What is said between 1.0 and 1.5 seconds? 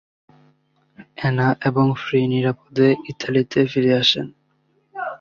Anna